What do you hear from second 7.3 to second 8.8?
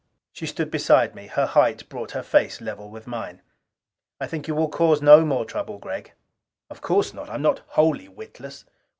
am not wholly witless."